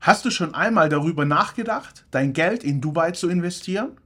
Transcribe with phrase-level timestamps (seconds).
[0.00, 3.98] Hast du schon einmal darüber nachgedacht, dein Geld in Dubai zu investieren?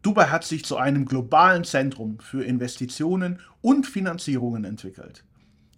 [0.00, 5.24] Dubai hat sich zu einem globalen Zentrum für Investitionen und Finanzierungen entwickelt.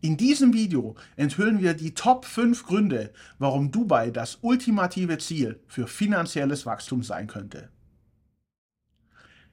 [0.02, 5.86] In diesem Video enthüllen wir die Top 5 Gründe, warum Dubai das ultimative Ziel für
[5.86, 7.70] finanzielles Wachstum sein könnte.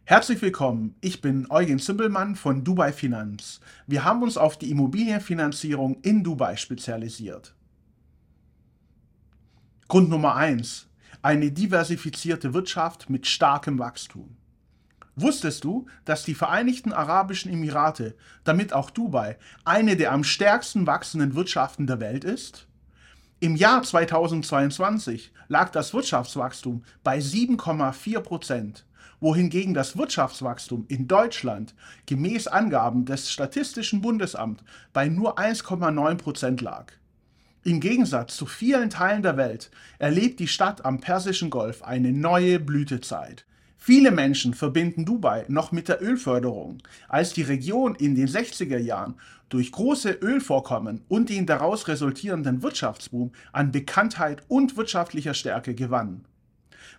[0.04, 3.62] Herzlich willkommen, ich bin Eugen Zimbelmann von Dubai Finanz.
[3.88, 7.56] Wir haben uns auf die Immobilienfinanzierung in Dubai spezialisiert.
[9.90, 10.88] Grund Nummer 1.
[11.22, 14.38] Eine diversifizierte Wirtschaft mit starkem Wachstum.
[15.16, 18.16] Wusstest du, dass die Vereinigten Arabischen Emirate,
[18.46, 22.66] damit auch Dubai, eine der am stärksten wachsenden Wirtschaften der Welt ist?
[23.42, 28.86] Im Jahr 2022 lag das Wirtschaftswachstum bei 7,4 Prozent,
[29.20, 31.76] wohingegen das Wirtschaftswachstum in Deutschland
[32.06, 36.94] gemäß Angaben des Statistischen Bundesamts bei nur 1,9 Prozent lag.
[37.66, 42.60] Im Gegensatz zu vielen Teilen der Welt erlebt die Stadt am Persischen Golf eine neue
[42.60, 43.46] Blütezeit.
[43.78, 49.16] Viele Menschen verbinden Dubai noch mit der Ölförderung, als die Region in den 60er Jahren
[49.48, 56.26] durch große Ölvorkommen und den daraus resultierenden Wirtschaftsboom an Bekanntheit und wirtschaftlicher Stärke gewann.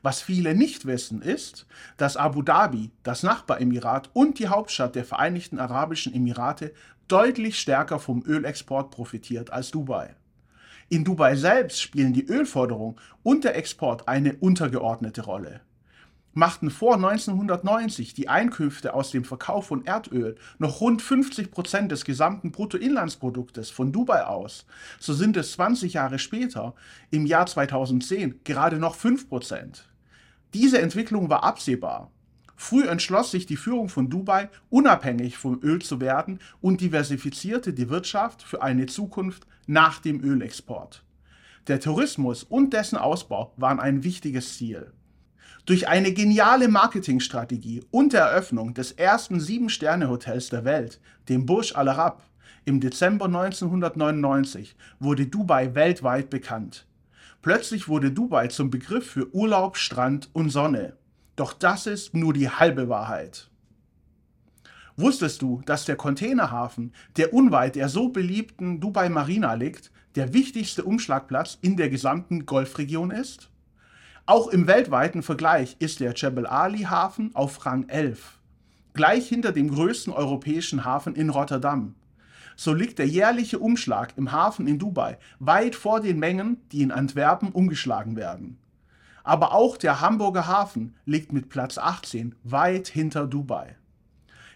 [0.01, 1.67] Was viele nicht wissen, ist,
[1.99, 6.73] dass Abu Dhabi, das Nachbaremirat und die Hauptstadt der Vereinigten Arabischen Emirate
[7.07, 10.15] deutlich stärker vom Ölexport profitiert als Dubai.
[10.89, 15.61] In Dubai selbst spielen die Ölförderung und der Export eine untergeordnete Rolle.
[16.37, 22.05] Machten vor 1990 die Einkünfte aus dem Verkauf von Erdöl noch rund 50 Prozent des
[22.05, 24.67] gesamten Bruttoinlandsproduktes von Dubai aus,
[24.99, 26.75] so sind es 20 Jahre später,
[27.11, 29.89] im Jahr 2010, gerade noch 5 Prozent.
[30.55, 32.11] Diese Entwicklung war absehbar.
[32.67, 37.91] Früh entschloss sich die Führung von Dubai, unabhängig vom Öl zu werden und diversifizierte die
[37.91, 41.05] Wirtschaft für eine Zukunft nach dem Ölexport.
[41.67, 44.95] Der Tourismus und dessen Ausbau waren ein wichtiges Ziel.
[45.67, 52.23] Durch eine geniale Marketingstrategie und Eröffnung des ersten Sieben-Sterne-Hotels der Welt, dem Burj Al Arab,
[52.65, 56.87] im Dezember 1999 wurde Dubai weltweit bekannt.
[57.43, 60.97] Plötzlich wurde Dubai zum Begriff für Urlaub, Strand und Sonne.
[61.37, 63.49] Doch das ist nur die halbe Wahrheit.
[64.97, 70.85] Wusstest du, dass der Containerhafen, der unweit der so beliebten Dubai Marina liegt, der wichtigste
[70.85, 73.51] Umschlagplatz in der gesamten Golfregion ist?
[74.27, 78.39] Auch im weltweiten Vergleich ist der Jebel Ali Hafen auf Rang 11,
[78.95, 81.97] gleich hinter dem größten europäischen Hafen in Rotterdam.
[82.57, 86.93] So liegt der jährliche Umschlag im Hafen in Dubai weit vor den Mengen, die in
[86.93, 88.59] Antwerpen umgeschlagen werden.
[89.25, 93.77] Aber auch der Hamburger Hafen liegt mit Platz 18 weit hinter Dubai.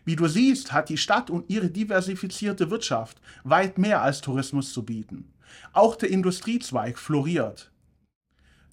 [0.05, 4.85] Wie du siehst, hat die Stadt und ihre diversifizierte Wirtschaft weit mehr als Tourismus zu
[4.85, 5.33] bieten.
[5.73, 7.73] Auch der Industriezweig floriert.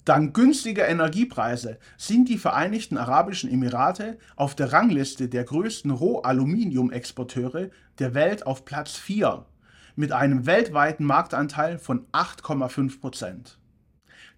[0.04, 8.14] Dank günstiger Energiepreise sind die Vereinigten Arabischen Emirate auf der Rangliste der größten Rohaluminium-Exporteure der
[8.14, 9.44] Welt auf Platz 4
[9.96, 13.58] mit einem weltweiten Marktanteil von 8,5 Prozent.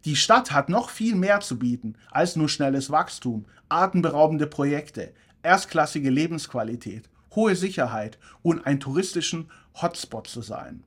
[0.05, 6.11] Die Stadt hat noch viel mehr zu bieten als nur schnelles Wachstum, atemberaubende Projekte, erstklassige
[6.11, 9.51] Lebensqualität, hohe Sicherheit und ein touristischen
[9.81, 10.85] Hotspot zu sein.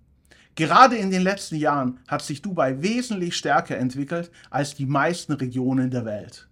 [0.56, 5.92] Gerade in den letzten Jahren hat sich Dubai wesentlich stärker entwickelt als die meisten Regionen
[5.92, 6.48] der Welt.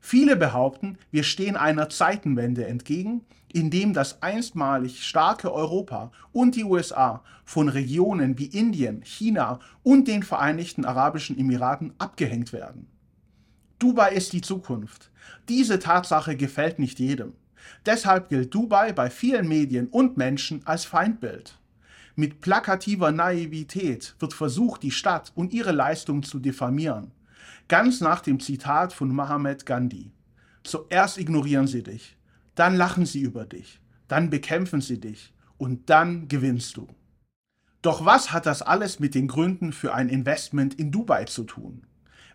[0.00, 3.22] Viele behaupten, wir stehen einer Zeitenwende entgegen,
[3.52, 10.06] in dem das einstmalig starke Europa und die USA von Regionen wie Indien, China und
[10.06, 12.86] den Vereinigten Arabischen Emiraten abgehängt werden.
[13.78, 15.10] Dubai ist die Zukunft.
[15.48, 17.34] Diese Tatsache gefällt nicht jedem.
[17.86, 21.58] Deshalb gilt Dubai bei vielen Medien und Menschen als Feindbild.
[22.16, 27.12] Mit plakativer Naivität wird versucht, die Stadt und ihre Leistung zu diffamieren.
[27.68, 30.10] Ganz nach dem Zitat von Mohammed Gandhi.
[30.64, 32.16] Zuerst ignorieren sie dich,
[32.54, 36.88] dann lachen sie über dich, dann bekämpfen sie dich und dann gewinnst du.
[37.82, 41.86] Doch was hat das alles mit den Gründen für ein Investment in Dubai zu tun?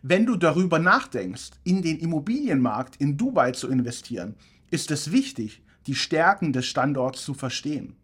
[0.04, 4.36] Wenn du darüber nachdenkst, in den Immobilienmarkt in Dubai zu investieren,
[4.70, 7.96] ist es wichtig, die Stärken des Standorts zu verstehen.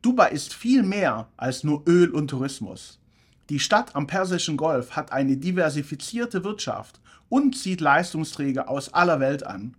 [0.00, 3.00] Dubai ist viel mehr als nur Öl und Tourismus.
[3.48, 9.46] Die Stadt am Persischen Golf hat eine diversifizierte Wirtschaft und zieht Leistungsträger aus aller Welt
[9.46, 9.76] an.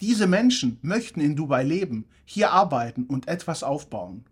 [0.00, 4.24] Diese Menschen möchten in Dubai leben, hier arbeiten und etwas aufbauen.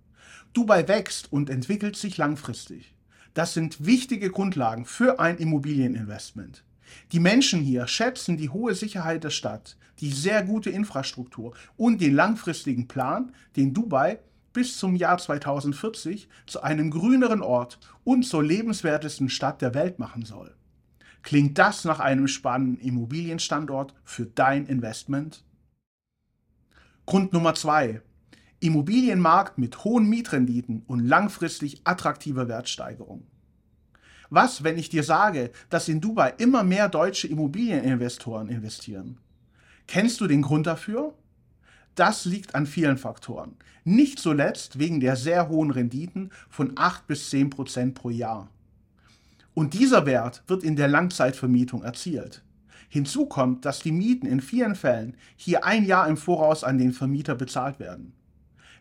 [0.52, 2.94] Dubai wächst und entwickelt sich langfristig.
[3.34, 6.64] Das sind wichtige Grundlagen für ein Immobilieninvestment.
[7.12, 12.14] Die Menschen hier schätzen die hohe Sicherheit der Stadt, die sehr gute Infrastruktur und den
[12.14, 14.18] langfristigen Plan, den Dubai
[14.52, 20.24] bis zum Jahr 2040 zu einem grüneren Ort und zur lebenswertesten Stadt der Welt machen
[20.24, 20.54] soll.
[21.22, 25.44] Klingt das nach einem spannenden Immobilienstandort für dein Investment?
[27.06, 28.02] Grund Nummer zwei:
[28.60, 33.26] Immobilienmarkt mit hohen Mietrenditen und langfristig attraktiver Wertsteigerung.
[34.30, 39.18] Was, wenn ich dir sage, dass in Dubai immer mehr deutsche Immobilieninvestoren investieren?
[39.86, 41.14] Kennst du den Grund dafür?
[41.94, 43.56] Das liegt an vielen Faktoren.
[43.84, 48.48] Nicht zuletzt wegen der sehr hohen Renditen von 8 bis 10 Prozent pro Jahr.
[49.54, 52.42] Und dieser Wert wird in der Langzeitvermietung erzielt.
[52.88, 56.92] Hinzu kommt, dass die Mieten in vielen Fällen hier ein Jahr im Voraus an den
[56.92, 58.14] Vermieter bezahlt werden.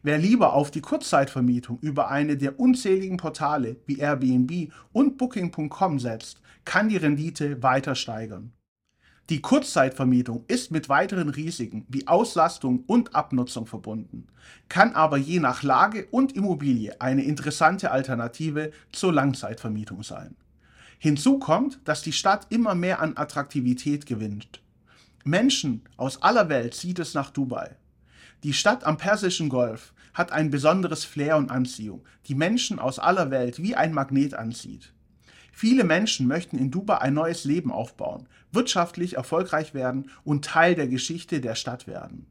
[0.03, 6.41] Wer lieber auf die Kurzzeitvermietung über eine der unzähligen Portale wie Airbnb und Booking.com setzt,
[6.65, 8.51] kann die Rendite weiter steigern.
[9.29, 14.27] Die Kurzzeitvermietung ist mit weiteren Risiken wie Auslastung und Abnutzung verbunden,
[14.67, 20.35] kann aber je nach Lage und Immobilie eine interessante Alternative zur Langzeitvermietung sein.
[20.99, 24.61] Hinzu kommt, dass die Stadt immer mehr an Attraktivität gewinnt.
[25.23, 27.75] Menschen aus aller Welt zieht es nach Dubai.
[28.43, 33.31] Die Stadt am Persischen Golf hat ein besonderes Flair und Anziehung, die Menschen aus aller
[33.31, 34.93] Welt wie ein Magnet anzieht.
[35.61, 40.87] Viele Menschen möchten in Dubai ein neues Leben aufbauen, wirtschaftlich erfolgreich werden und Teil der
[40.87, 42.25] Geschichte der Stadt werden.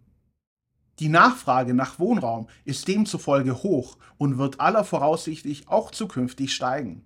[0.99, 7.05] Die Nachfrage nach Wohnraum ist demzufolge hoch und wird aller voraussichtlich auch zukünftig steigen.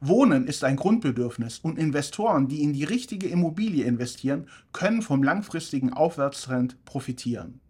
[0.00, 5.92] Wohnen ist ein Grundbedürfnis und Investoren, die in die richtige Immobilie investieren, können vom langfristigen
[5.92, 7.60] Aufwärtstrend profitieren.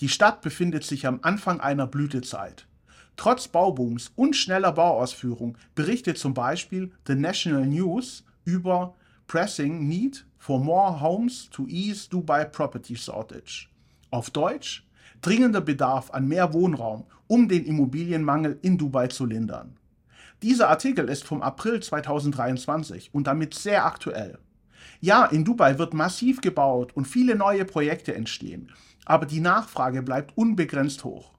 [0.00, 2.66] Die Stadt befindet sich am Anfang einer Blütezeit.
[3.16, 8.94] Trotz Baubooms und schneller Bauausführung berichtet zum Beispiel The National News über
[9.26, 13.68] Pressing Need for More Homes to Ease Dubai Property Shortage.
[14.10, 14.84] Auf Deutsch
[15.22, 19.76] dringender Bedarf an mehr Wohnraum, um den Immobilienmangel in Dubai zu lindern.
[20.42, 24.38] Dieser Artikel ist vom April 2023 und damit sehr aktuell.
[25.00, 28.72] Ja, in Dubai wird massiv gebaut und viele neue Projekte entstehen,
[29.04, 31.32] aber die Nachfrage bleibt unbegrenzt hoch.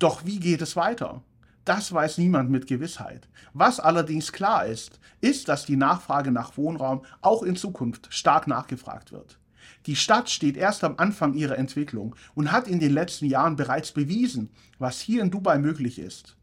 [0.00, 1.22] Doch wie geht es weiter?
[1.66, 3.28] Das weiß niemand mit Gewissheit.
[3.52, 9.12] Was allerdings klar ist, ist, dass die Nachfrage nach Wohnraum auch in Zukunft stark nachgefragt
[9.12, 9.38] wird.
[9.84, 13.92] Die Stadt steht erst am Anfang ihrer Entwicklung und hat in den letzten Jahren bereits
[13.92, 14.48] bewiesen,
[14.78, 16.34] was hier in Dubai möglich ist.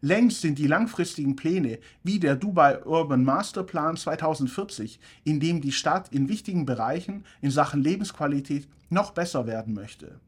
[0.00, 6.12] Längst sind die langfristigen Pläne wie der Dubai Urban Masterplan 2040, in dem die Stadt
[6.12, 10.20] in wichtigen Bereichen in Sachen Lebensqualität noch besser werden möchte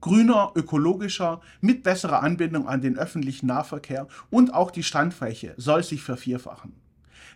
[0.00, 6.02] grüner, ökologischer, mit besserer Anbindung an den öffentlichen Nahverkehr und auch die Standfläche soll sich
[6.02, 6.72] vervierfachen.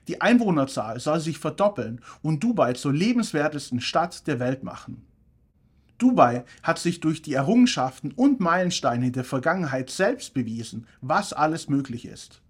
[0.09, 5.07] Die Einwohnerzahl soll sich verdoppeln und Dubai zur lebenswertesten Stadt der Welt machen.
[5.99, 12.05] Dubai hat sich durch die Errungenschaften und Meilensteine der Vergangenheit selbst bewiesen, was alles möglich
[12.05, 12.43] ist.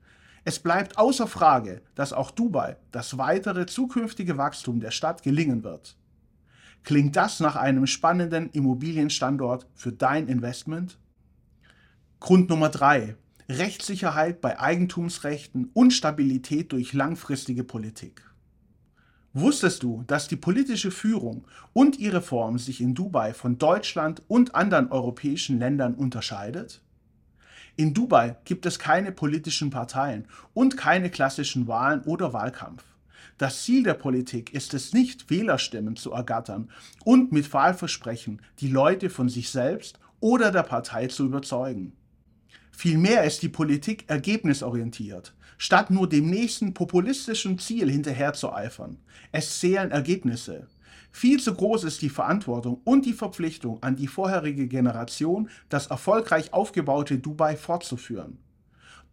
[0.44, 5.96] Es bleibt außer Frage, dass auch Dubai das weitere zukünftige Wachstum der Stadt gelingen wird.
[6.84, 10.98] Klingt das nach einem spannenden Immobilienstandort für dein Investment?
[12.20, 13.16] Grund Nummer drei:
[13.48, 18.22] Rechtssicherheit bei Eigentumsrechten und Stabilität durch langfristige Politik.
[19.32, 24.54] Wusstest du, dass die politische Führung und ihre Form sich in Dubai von Deutschland und
[24.54, 26.82] anderen europäischen Ländern unterscheidet?
[27.76, 32.84] In Dubai gibt es keine politischen Parteien und keine klassischen Wahlen oder Wahlkampf.
[33.36, 36.70] Das Ziel der Politik ist es nicht, Wählerstimmen zu ergattern
[37.04, 41.94] und mit Wahlversprechen die Leute von sich selbst oder der Partei zu überzeugen.
[42.70, 48.98] Vielmehr ist die Politik ergebnisorientiert, statt nur dem nächsten populistischen Ziel hinterherzueifern.
[49.32, 50.68] Es zählen Ergebnisse.
[51.10, 56.52] Viel zu groß ist die Verantwortung und die Verpflichtung an die vorherige Generation, das erfolgreich
[56.52, 58.38] aufgebaute Dubai fortzuführen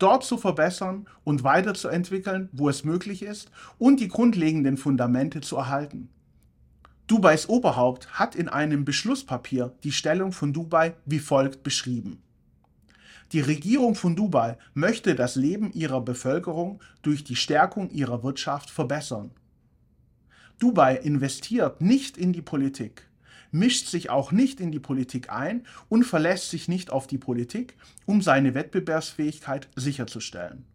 [0.01, 6.09] dort zu verbessern und weiterzuentwickeln, wo es möglich ist, und die grundlegenden Fundamente zu erhalten.
[7.07, 12.23] Dubais Oberhaupt hat in einem Beschlusspapier die Stellung von Dubai wie folgt beschrieben.
[13.33, 19.31] Die Regierung von Dubai möchte das Leben ihrer Bevölkerung durch die Stärkung ihrer Wirtschaft verbessern.
[20.59, 23.09] Dubai investiert nicht in die Politik,
[23.51, 27.75] mischt sich auch nicht in die Politik ein und verlässt sich nicht auf die Politik,
[28.05, 30.65] um seine Wettbewerbsfähigkeit sicherzustellen.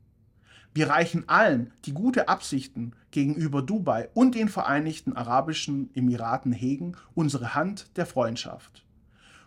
[0.74, 7.54] Wir reichen allen, die gute Absichten gegenüber Dubai und den Vereinigten Arabischen Emiraten hegen, unsere
[7.54, 8.84] Hand der Freundschaft.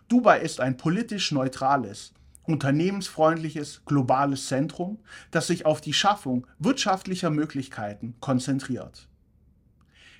[0.08, 4.98] Dubai ist ein politisch neutrales, unternehmensfreundliches globales Zentrum,
[5.30, 9.06] das sich auf die Schaffung wirtschaftlicher Möglichkeiten konzentriert.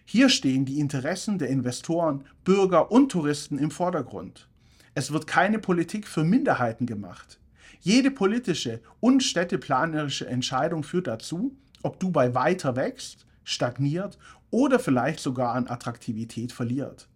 [0.05, 4.49] Hier stehen die Interessen der Investoren, Bürger und Touristen im Vordergrund.
[4.95, 7.39] Es wird keine Politik für Minderheiten gemacht.
[7.81, 14.19] Jede politische und städteplanerische Entscheidung führt dazu, ob Dubai weiter wächst, stagniert
[14.51, 17.09] oder vielleicht sogar an Attraktivität verliert.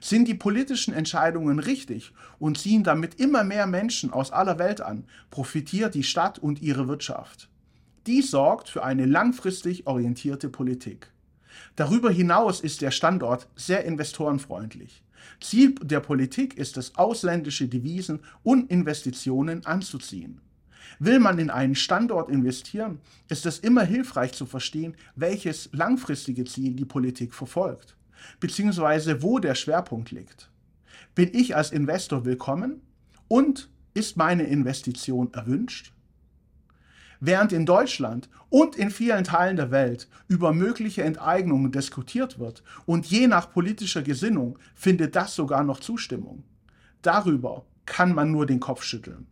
[0.00, 5.04] Sind die politischen Entscheidungen richtig und ziehen damit immer mehr Menschen aus aller Welt an,
[5.30, 7.48] profitiert die Stadt und ihre Wirtschaft.
[8.06, 11.10] Dies sorgt für eine langfristig orientierte Politik.
[11.76, 15.02] Darüber hinaus ist der Standort sehr investorenfreundlich.
[15.40, 20.40] Ziel der Politik ist es, ausländische Devisen und Investitionen anzuziehen.
[20.98, 26.74] Will man in einen Standort investieren, ist es immer hilfreich zu verstehen, welches langfristige Ziel
[26.74, 27.96] die Politik verfolgt,
[28.38, 30.50] beziehungsweise wo der Schwerpunkt liegt.
[31.14, 32.82] Bin ich als Investor willkommen
[33.28, 35.93] und ist meine Investition erwünscht?
[37.26, 43.06] Während in Deutschland und in vielen Teilen der Welt über mögliche Enteignungen diskutiert wird und
[43.06, 46.44] je nach politischer Gesinnung findet das sogar noch Zustimmung.
[47.00, 49.26] Darüber kann man nur den Kopf schütteln.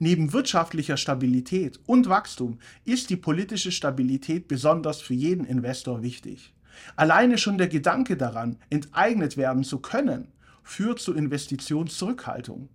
[0.00, 6.52] Neben wirtschaftlicher Stabilität und Wachstum ist die politische Stabilität besonders für jeden Investor wichtig.
[6.96, 10.32] Alleine schon der Gedanke daran, enteignet werden zu können,
[10.64, 12.70] führt zu Investitionszurückhaltung.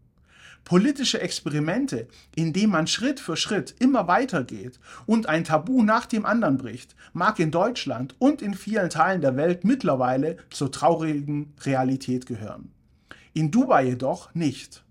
[0.64, 6.26] Politische Experimente, in denen man Schritt für Schritt immer weitergeht und ein Tabu nach dem
[6.26, 12.26] anderen bricht, mag in Deutschland und in vielen Teilen der Welt mittlerweile zur traurigen Realität
[12.26, 12.72] gehören.
[13.34, 14.84] In Dubai jedoch nicht.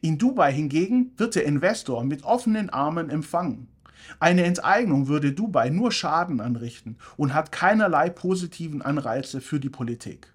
[0.00, 3.68] In Dubai hingegen wird der Investor mit offenen Armen empfangen.
[4.20, 10.32] Eine Enteignung würde Dubai nur Schaden anrichten und hat keinerlei positiven Anreize für die Politik.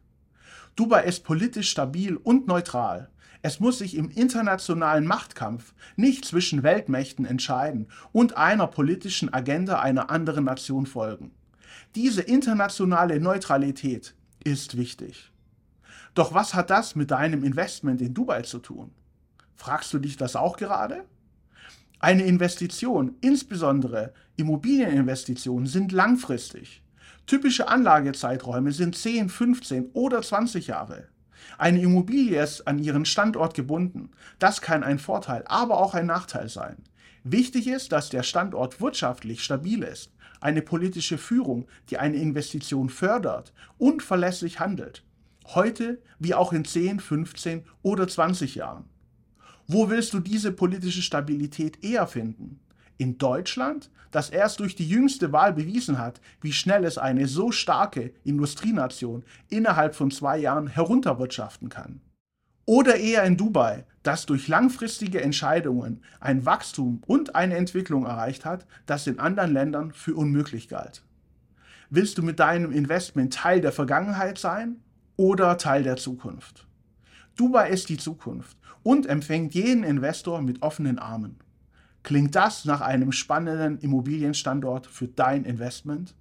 [0.75, 3.09] Dubai ist politisch stabil und neutral.
[3.45, 10.09] Es muss sich im internationalen Machtkampf nicht zwischen Weltmächten entscheiden und einer politischen Agenda einer
[10.09, 11.31] anderen Nation folgen.
[11.93, 15.33] Diese internationale Neutralität ist wichtig.
[16.13, 18.91] Doch was hat das mit deinem Investment in Dubai zu tun?
[19.57, 21.03] Fragst du dich das auch gerade?
[21.99, 26.81] Eine Investition, insbesondere Immobilieninvestitionen, sind langfristig.
[27.25, 31.09] Typische Anlagezeiträume sind 10, 15 oder 20 Jahre.
[31.57, 34.11] Eine Immobilie ist an ihren Standort gebunden.
[34.39, 36.77] Das kann ein Vorteil, aber auch ein Nachteil sein.
[37.23, 43.53] Wichtig ist, dass der Standort wirtschaftlich stabil ist, eine politische Führung, die eine Investition fördert
[43.77, 45.03] und verlässlich handelt.
[45.47, 48.85] Heute wie auch in 10, 15 oder 20 Jahren.
[49.67, 52.59] Wo willst du diese politische Stabilität eher finden?
[53.03, 57.51] In Deutschland, das erst durch die jüngste Wahl bewiesen hat, wie schnell es eine so
[57.51, 61.99] starke Industrienation innerhalb von zwei Jahren herunterwirtschaften kann.
[62.63, 68.65] Oder eher in Dubai, das durch langfristige Entscheidungen ein Wachstum und eine Entwicklung erreicht hat,
[68.85, 71.03] das in anderen Ländern für unmöglich galt.
[71.89, 74.77] Willst du mit deinem Investment Teil der Vergangenheit sein
[75.17, 76.69] oder Teil der Zukunft?
[77.35, 81.37] Dubai ist die Zukunft und empfängt jeden Investor mit offenen Armen.
[82.03, 86.15] Klingt das nach einem spannenden Immobilienstandort für dein Investment?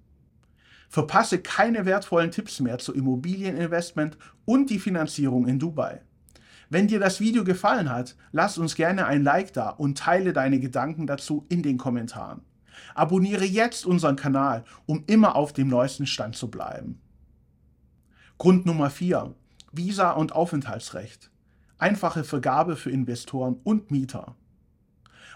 [0.89, 6.01] Verpasse keine wertvollen Tipps mehr zu Immobilieninvestment und die Finanzierung in Dubai.
[6.69, 10.59] Wenn dir das Video gefallen hat, lass uns gerne ein Like da und teile deine
[10.59, 12.41] Gedanken dazu in den Kommentaren.
[12.95, 17.01] Abonniere jetzt unseren Kanal, um immer auf dem neuesten Stand zu bleiben.
[18.37, 19.35] Grund Nummer 4.
[19.71, 21.29] Visa und Aufenthaltsrecht
[21.83, 24.37] einfache Vergabe für Investoren und Mieter.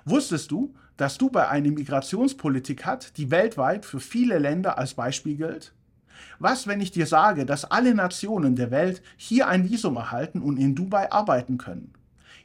[0.10, 5.74] Wusstest du, dass Dubai eine Migrationspolitik hat, die weltweit für viele Länder als Beispiel gilt?
[6.40, 10.56] Was, wenn ich dir sage, dass alle Nationen der Welt hier ein Visum erhalten und
[10.56, 11.92] in Dubai arbeiten können?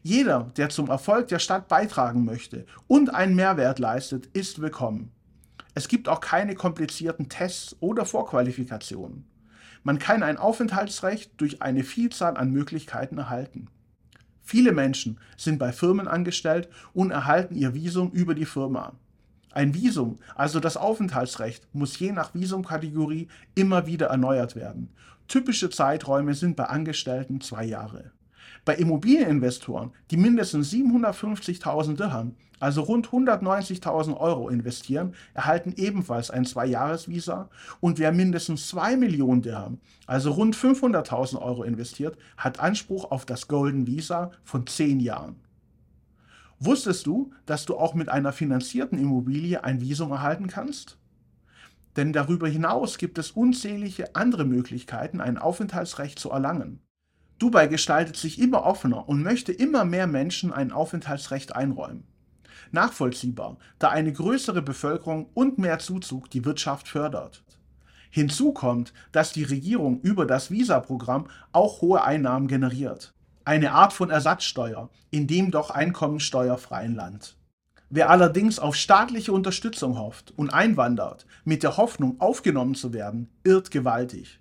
[0.03, 5.13] Jeder, der zum Erfolg der Stadt beitragen möchte und einen Mehrwert leistet, ist willkommen.
[5.75, 9.25] Es gibt auch keine komplizierten Tests oder Vorqualifikationen.
[9.85, 13.69] Man kann ein Aufenthaltsrecht durch eine Vielzahl an Möglichkeiten erhalten.
[14.43, 18.93] Viele Menschen sind bei Firmen angestellt und erhalten ihr Visum über die Firma.
[19.53, 24.89] Ein Visum, also das Aufenthaltsrecht, muss je nach Visumkategorie immer wieder erneuert werden.
[25.29, 28.13] Typische Zeiträume sind bei Angestellten zwei Jahre.
[28.65, 37.51] Bei Immobilieninvestoren, die mindestens 750.000 Dirham, also rund 190.000 Euro investieren, erhalten ebenfalls ein Zwei-Jahres-Visa
[37.81, 43.49] und wer mindestens 2 Millionen Dirham, also rund 500.000 Euro investiert, hat Anspruch auf das
[43.49, 45.41] Golden Visa von 10 Jahren.
[46.61, 50.99] Wusstest du, dass du auch mit einer finanzierten Immobilie ein Visum erhalten kannst?
[51.97, 56.79] Denn darüber hinaus gibt es unzählige andere Möglichkeiten, ein Aufenthaltsrecht zu erlangen.
[57.43, 62.05] Dubai gestaltet sich immer offener und möchte immer mehr Menschen ein Aufenthaltsrecht einräumen.
[62.71, 67.43] Nachvollziehbar, da eine größere Bevölkerung und mehr Zuzug die Wirtschaft fördert.
[68.11, 73.13] Hinzu kommt, dass die Regierung über das Visa-Programm auch hohe Einnahmen generiert.
[73.45, 77.37] Eine Art von Ersatzsteuer in dem doch einkommenssteuerfreien Land.
[77.91, 83.73] Wer allerdings auf staatliche Unterstützung hofft und einwandert, mit der Hoffnung aufgenommen zu werden, irrt
[83.73, 84.39] gewaltig.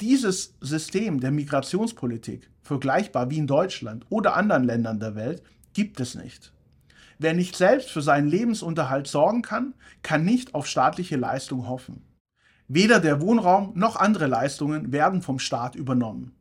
[0.00, 5.42] Dieses System der Migrationspolitik, vergleichbar wie in Deutschland oder anderen Ländern der Welt,
[5.74, 6.54] gibt es nicht.
[7.18, 12.02] Wer nicht selbst für seinen Lebensunterhalt sorgen kann, kann nicht auf staatliche Leistung hoffen.
[12.66, 16.32] Weder der Wohnraum noch andere Leistungen werden vom Staat übernommen.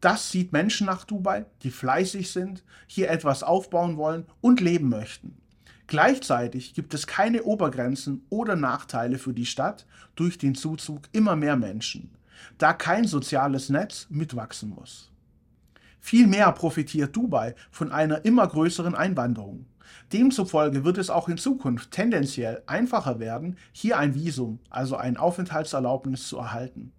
[0.00, 5.38] Das zieht Menschen nach Dubai, die fleißig sind, hier etwas aufbauen wollen und leben möchten.
[5.88, 11.56] Gleichzeitig gibt es keine Obergrenzen oder Nachteile für die Stadt durch den Zuzug immer mehr
[11.56, 12.10] Menschen,
[12.58, 15.10] da kein soziales Netz mitwachsen muss.
[16.00, 19.66] Vielmehr profitiert Dubai von einer immer größeren Einwanderung.
[20.12, 26.28] Demzufolge wird es auch in Zukunft tendenziell einfacher werden, hier ein Visum, also ein Aufenthaltserlaubnis
[26.28, 26.92] zu erhalten.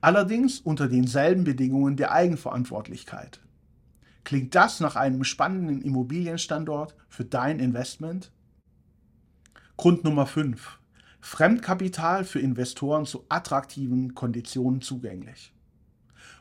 [0.00, 3.40] Allerdings unter denselben Bedingungen der Eigenverantwortlichkeit.
[4.24, 8.32] Klingt das nach einem spannenden Immobilienstandort für dein Investment?
[9.76, 10.78] Grund Nummer 5.
[11.20, 15.52] Fremdkapital für Investoren zu attraktiven Konditionen zugänglich.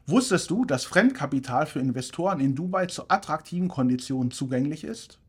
[0.05, 5.19] Wusstest du, dass Fremdkapital für Investoren in Dubai zu attraktiven Konditionen zugänglich ist?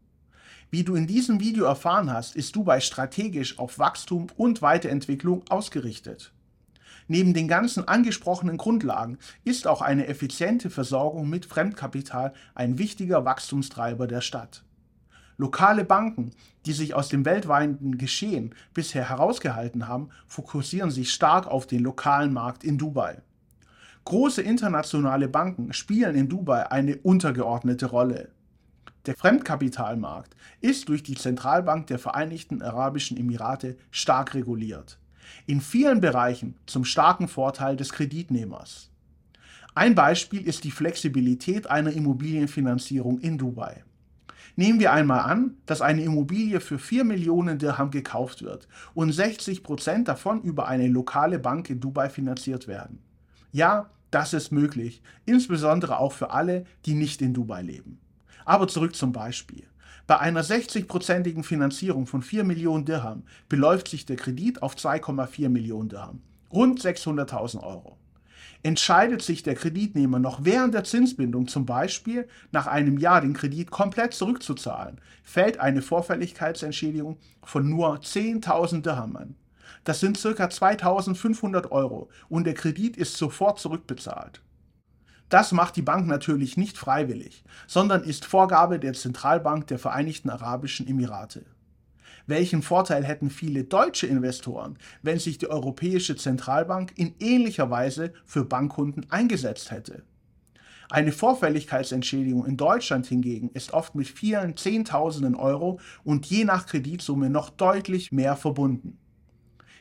[0.70, 6.32] Wie du in diesem Video erfahren hast, ist Dubai strategisch auf Wachstum und Weiterentwicklung ausgerichtet.
[7.08, 14.06] Neben den ganzen angesprochenen Grundlagen ist auch eine effiziente Versorgung mit Fremdkapital ein wichtiger Wachstumstreiber
[14.08, 14.65] der Stadt.
[15.38, 16.32] Lokale Banken,
[16.64, 22.32] die sich aus dem weltweiten Geschehen bisher herausgehalten haben, fokussieren sich stark auf den lokalen
[22.32, 23.20] Markt in Dubai.
[24.04, 28.30] Große internationale Banken spielen in Dubai eine untergeordnete Rolle.
[29.04, 34.98] Der Fremdkapitalmarkt ist durch die Zentralbank der Vereinigten Arabischen Emirate stark reguliert
[35.46, 38.90] in vielen Bereichen zum starken Vorteil des Kreditnehmers.
[39.74, 43.84] Ein Beispiel ist die Flexibilität einer Immobilienfinanzierung in Dubai.
[44.58, 49.62] Nehmen wir einmal an, dass eine Immobilie für 4 Millionen Dirham gekauft wird und 60
[49.62, 53.02] Prozent davon über eine lokale Bank in Dubai finanziert werden.
[53.52, 58.00] Ja, das ist möglich, insbesondere auch für alle, die nicht in Dubai leben.
[58.46, 59.64] Aber zurück zum Beispiel.
[60.06, 65.90] Bei einer 60-prozentigen Finanzierung von 4 Millionen Dirham beläuft sich der Kredit auf 2,4 Millionen
[65.90, 67.98] Dirham, rund 600.000 Euro.
[68.62, 73.70] Entscheidet sich der Kreditnehmer noch während der Zinsbindung zum Beispiel nach einem Jahr den Kredit
[73.70, 79.36] komplett zurückzuzahlen, fällt eine Vorfälligkeitsentschädigung von nur 10.000 Dirham an.
[79.84, 80.28] Das sind ca.
[80.28, 84.42] 2.500 Euro und der Kredit ist sofort zurückbezahlt.
[85.28, 90.86] Das macht die Bank natürlich nicht freiwillig, sondern ist Vorgabe der Zentralbank der Vereinigten Arabischen
[90.86, 91.44] Emirate.
[92.26, 98.44] Welchen Vorteil hätten viele deutsche Investoren, wenn sich die Europäische Zentralbank in ähnlicher Weise für
[98.44, 100.02] Bankkunden eingesetzt hätte?
[100.90, 107.30] Eine Vorfälligkeitsentschädigung in Deutschland hingegen ist oft mit vielen Zehntausenden Euro und je nach Kreditsumme
[107.30, 108.98] noch deutlich mehr verbunden.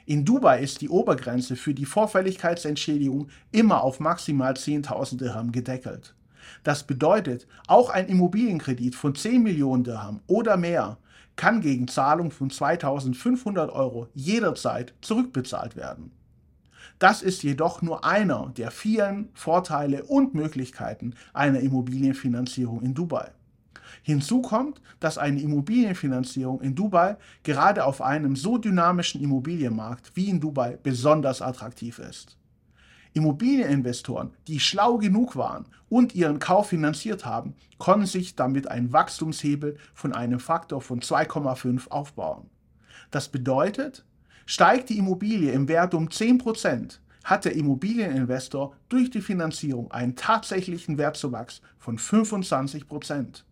[0.08, 6.16] In Dubai ist die Obergrenze für die Vorfälligkeitsentschädigung immer auf maximal 10.000 Dirham gedeckelt.
[6.64, 11.00] Das bedeutet, auch ein Immobilienkredit von 10 Millionen Dirham oder mehr
[11.36, 16.12] kann gegen Zahlung von 2500 Euro jederzeit zurückbezahlt werden.
[17.00, 23.32] Das ist jedoch nur einer der vielen Vorteile und Möglichkeiten einer Immobilienfinanzierung in Dubai.
[24.02, 30.40] Hinzu kommt, dass eine Immobilienfinanzierung in Dubai gerade auf einem so dynamischen Immobilienmarkt wie in
[30.40, 32.38] Dubai besonders attraktiv ist.
[33.16, 39.78] Immobilieninvestoren, die schlau genug waren und ihren Kauf finanziert haben, konnten sich damit einen Wachstumshebel
[39.94, 42.50] von einem Faktor von 2,5 aufbauen.
[43.12, 44.04] Das bedeutet,
[44.46, 50.98] steigt die Immobilie im Wert um 10%, hat der Immobilieninvestor durch die Finanzierung einen tatsächlichen
[50.98, 53.44] Wertzuwachs von 25%.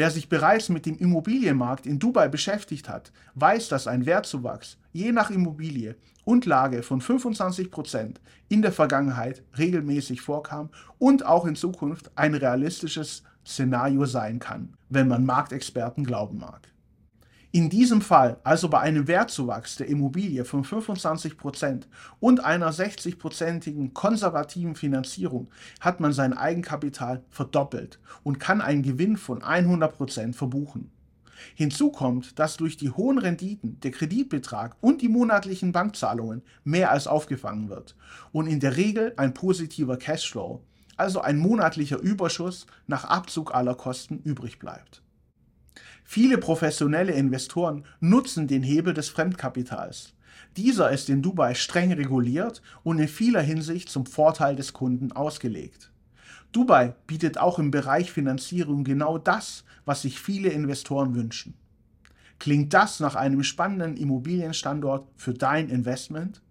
[0.00, 5.12] Wer sich bereits mit dem Immobilienmarkt in Dubai beschäftigt hat, weiß, dass ein Wertzuwachs je
[5.12, 11.54] nach Immobilie und Lage von 25 Prozent in der Vergangenheit regelmäßig vorkam und auch in
[11.54, 16.72] Zukunft ein realistisches Szenario sein kann, wenn man Marktexperten glauben mag.
[17.52, 21.82] In diesem Fall, also bei einem Wertzuwachs der Immobilie von 25%
[22.20, 25.48] und einer 60%igen konservativen Finanzierung,
[25.80, 30.92] hat man sein Eigenkapital verdoppelt und kann einen Gewinn von 100% verbuchen.
[31.56, 37.08] Hinzu kommt, dass durch die hohen Renditen der Kreditbetrag und die monatlichen Bankzahlungen mehr als
[37.08, 37.96] aufgefangen wird
[38.30, 40.62] und in der Regel ein positiver Cashflow,
[40.96, 45.02] also ein monatlicher Überschuss nach Abzug aller Kosten übrig bleibt.
[46.12, 50.12] Viele professionelle Investoren nutzen den Hebel des Fremdkapitals.
[50.56, 55.92] Dieser ist in Dubai streng reguliert und in vieler Hinsicht zum Vorteil des Kunden ausgelegt.
[56.50, 61.54] Dubai bietet auch im Bereich Finanzierung genau das, was sich viele Investoren wünschen.
[62.40, 66.42] Klingt das nach einem spannenden Immobilienstandort für dein Investment?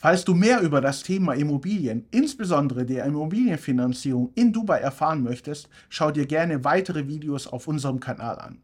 [0.00, 6.12] Falls du mehr über das Thema Immobilien, insbesondere der Immobilienfinanzierung in Dubai erfahren möchtest, schau
[6.12, 8.58] dir gerne weitere Videos auf unserem Kanal an.